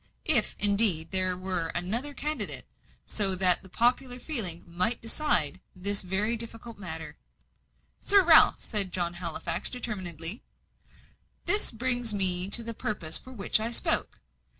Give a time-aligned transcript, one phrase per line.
[0.25, 2.65] If, indeed, there were another candidate,
[3.05, 7.17] so that the popular feeling might decide this very difficult matter"
[8.01, 10.41] "Sir Ralph," said John Halifax, determinedly,
[11.45, 14.21] "this brings me to the purpose for which I spoke.